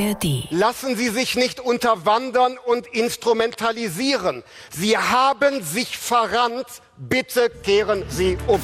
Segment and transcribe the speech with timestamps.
[0.00, 0.48] ARD.
[0.50, 4.42] Lassen Sie sich nicht unterwandern und instrumentalisieren.
[4.70, 6.66] Sie haben sich verrannt.
[6.96, 8.60] Bitte kehren Sie um.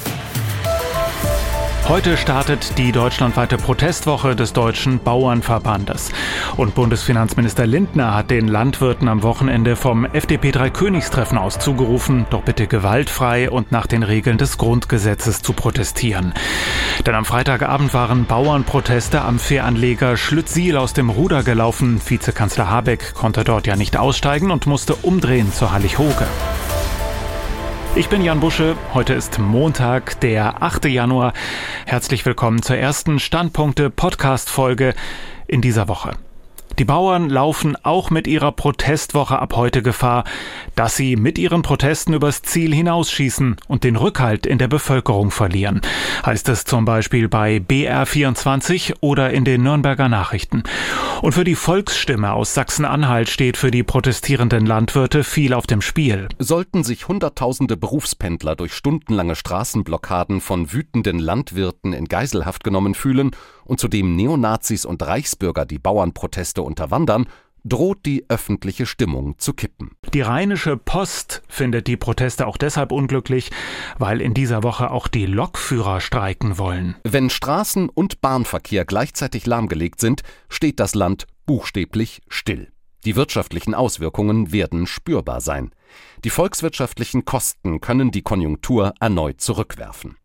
[1.89, 6.11] Heute startet die deutschlandweite Protestwoche des Deutschen Bauernverbandes.
[6.57, 12.67] Und Bundesfinanzminister Lindner hat den Landwirten am Wochenende vom FDP Dreikönigstreffen aus zugerufen, doch bitte
[12.67, 16.33] gewaltfrei und nach den Regeln des Grundgesetzes zu protestieren.
[17.05, 22.01] Denn am Freitagabend waren Bauernproteste am Fähranleger Schlüttsiel aus dem Ruder gelaufen.
[22.05, 26.27] Vizekanzler Habeck konnte dort ja nicht aussteigen und musste umdrehen zur Hallig-Hoge.
[27.97, 28.75] Ich bin Jan Busche.
[28.93, 30.85] Heute ist Montag, der 8.
[30.85, 31.33] Januar.
[31.87, 34.93] Herzlich willkommen zur ersten Standpunkte Podcast Folge
[35.47, 36.11] in dieser Woche.
[36.79, 40.25] Die Bauern laufen auch mit ihrer Protestwoche ab heute Gefahr,
[40.75, 45.81] dass sie mit ihren Protesten übers Ziel hinausschießen und den Rückhalt in der Bevölkerung verlieren,
[46.23, 50.61] heißt es zum Beispiel bei BR24 oder in den Nürnberger Nachrichten.
[51.23, 56.27] Und für die Volksstimme aus Sachsen-Anhalt steht für die protestierenden Landwirte viel auf dem Spiel.
[56.37, 63.31] Sollten sich Hunderttausende Berufspendler durch stundenlange Straßenblockaden von wütenden Landwirten in Geiselhaft genommen fühlen
[63.67, 67.27] und zudem Neonazis und Reichsbürger die Bauernproteste unterwandern,
[67.63, 69.91] droht die öffentliche Stimmung zu kippen.
[70.13, 73.51] Die Rheinische Post findet die Proteste auch deshalb unglücklich,
[73.97, 76.95] weil in dieser Woche auch die Lokführer streiken wollen.
[77.03, 82.71] Wenn Straßen und Bahnverkehr gleichzeitig lahmgelegt sind, steht das Land buchstäblich still.
[83.05, 85.71] Die wirtschaftlichen Auswirkungen werden spürbar sein.
[86.23, 90.17] Die volkswirtschaftlichen Kosten können die Konjunktur erneut zurückwerfen.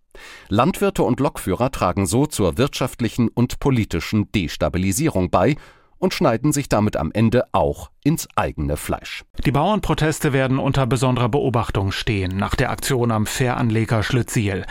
[0.49, 5.57] Landwirte und Lokführer tragen so zur wirtschaftlichen und politischen Destabilisierung bei
[6.03, 9.25] und schneiden sich damit am Ende auch ins eigene Fleisch.
[9.45, 14.67] Die Bauernproteste werden unter besonderer Beobachtung stehen nach der Aktion am Fähranleger Schlüttsiel.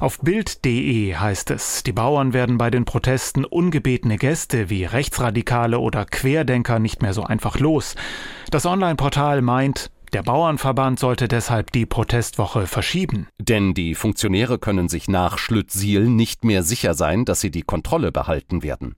[0.00, 6.04] Auf Bild.de heißt es, die Bauern werden bei den Protesten ungebetene Gäste wie Rechtsradikale oder
[6.04, 7.94] Querdenker nicht mehr so einfach los.
[8.50, 13.26] Das Online-Portal meint, der Bauernverband sollte deshalb die Protestwoche verschieben.
[13.40, 18.12] Denn die Funktionäre können sich nach Schlüttsiel nicht mehr sicher sein, dass sie die Kontrolle
[18.12, 18.94] behalten werden.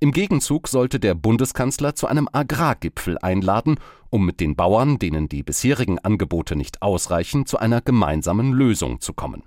[0.00, 3.76] Im Gegenzug sollte der Bundeskanzler zu einem Agrargipfel einladen,
[4.08, 9.12] um mit den Bauern, denen die bisherigen Angebote nicht ausreichen, zu einer gemeinsamen Lösung zu
[9.12, 9.44] kommen.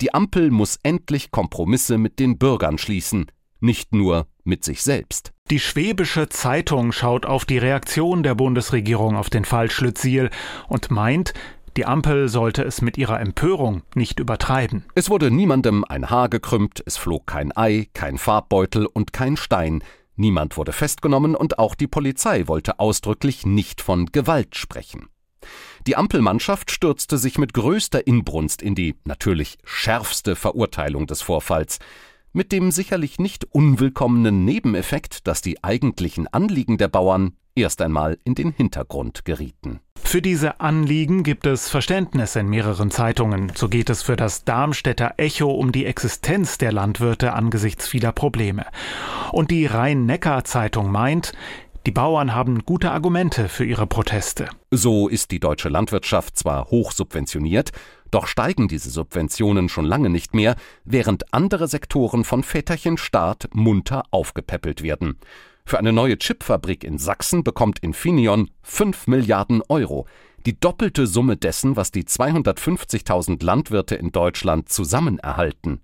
[0.00, 3.26] Die Ampel muss endlich Kompromisse mit den Bürgern schließen,
[3.60, 5.32] nicht nur mit sich selbst.
[5.52, 10.30] Die Schwäbische Zeitung schaut auf die Reaktion der Bundesregierung auf den Fall Schlütziel
[10.66, 11.34] und meint,
[11.76, 14.86] die Ampel sollte es mit ihrer Empörung nicht übertreiben.
[14.94, 19.84] Es wurde niemandem ein Haar gekrümmt, es flog kein Ei, kein Farbbeutel und kein Stein.
[20.16, 25.10] Niemand wurde festgenommen und auch die Polizei wollte ausdrücklich nicht von Gewalt sprechen.
[25.86, 31.78] Die Ampelmannschaft stürzte sich mit größter Inbrunst in die natürlich schärfste Verurteilung des Vorfalls
[32.32, 38.34] mit dem sicherlich nicht unwillkommenen Nebeneffekt, dass die eigentlichen Anliegen der Bauern erst einmal in
[38.34, 39.80] den Hintergrund gerieten.
[40.02, 43.52] Für diese Anliegen gibt es Verständnis in mehreren Zeitungen.
[43.54, 48.66] So geht es für das Darmstädter Echo um die Existenz der Landwirte angesichts vieler Probleme.
[49.30, 51.32] Und die Rhein-Neckar-Zeitung meint,
[51.86, 54.48] die Bauern haben gute Argumente für ihre Proteste.
[54.74, 57.72] So ist die deutsche Landwirtschaft zwar hoch subventioniert,
[58.10, 60.56] doch steigen diese Subventionen schon lange nicht mehr,
[60.86, 65.18] während andere Sektoren von Väterchen Staat munter aufgepäppelt werden.
[65.66, 70.06] Für eine neue Chipfabrik in Sachsen bekommt Infineon 5 Milliarden Euro,
[70.46, 75.82] die doppelte Summe dessen, was die 250.000 Landwirte in Deutschland zusammen erhalten.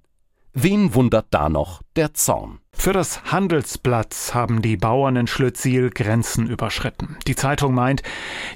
[0.60, 2.58] Wen wundert da noch der Zorn?
[2.72, 7.16] Für das Handelsblatt haben die Bauern in Schlüttsiel Grenzen überschritten.
[7.28, 8.02] Die Zeitung meint,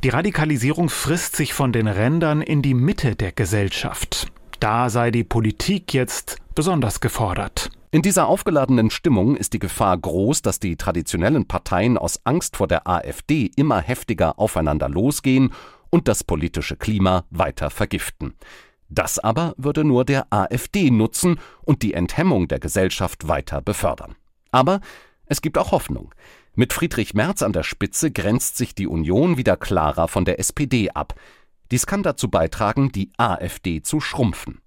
[0.02, 4.32] die Radikalisierung frisst sich von den Rändern in die Mitte der Gesellschaft.
[4.58, 7.70] Da sei die Politik jetzt besonders gefordert.
[7.92, 12.66] In dieser aufgeladenen Stimmung ist die Gefahr groß, dass die traditionellen Parteien aus Angst vor
[12.66, 15.52] der AfD immer heftiger aufeinander losgehen
[15.88, 18.34] und das politische Klima weiter vergiften.
[18.94, 24.16] Das aber würde nur der AfD nutzen und die Enthemmung der Gesellschaft weiter befördern.
[24.50, 24.80] Aber
[25.24, 26.14] es gibt auch Hoffnung.
[26.54, 30.90] Mit Friedrich Merz an der Spitze grenzt sich die Union wieder klarer von der SPD
[30.90, 31.14] ab.
[31.70, 34.60] Dies kann dazu beitragen, die AfD zu schrumpfen.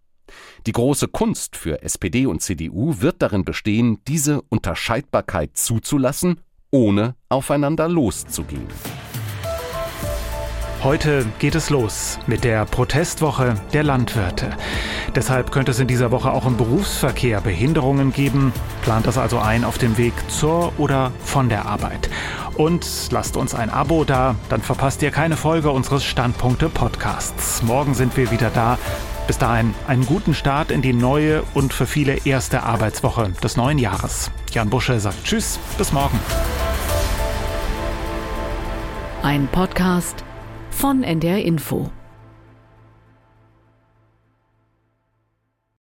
[0.65, 6.41] Die große Kunst für SPD und CDU wird darin bestehen, diese Unterscheidbarkeit zuzulassen,
[6.71, 8.65] ohne aufeinander loszugehen.
[10.85, 14.51] Heute geht es los mit der Protestwoche der Landwirte.
[15.15, 18.53] Deshalb könnte es in dieser Woche auch im Berufsverkehr Behinderungen geben.
[18.83, 22.11] Plant das also ein auf dem Weg zur oder von der Arbeit.
[22.55, 27.63] Und lasst uns ein Abo da, dann verpasst ihr keine Folge unseres Standpunkte Podcasts.
[27.63, 28.77] Morgen sind wir wieder da.
[29.25, 33.79] Bis dahin einen guten Start in die neue und für viele erste Arbeitswoche des neuen
[33.79, 34.29] Jahres.
[34.51, 36.19] Jan Busche sagt Tschüss, bis morgen.
[39.23, 40.24] Ein Podcast
[40.75, 41.89] von NDR Info.